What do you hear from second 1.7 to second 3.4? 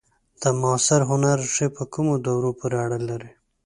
په کومو دورو پورې اړه لري؟